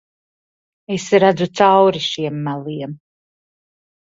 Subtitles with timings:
[0.95, 2.99] Es redzu cauri šiem meliem.